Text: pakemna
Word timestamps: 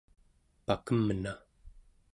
pakemna 0.65 1.33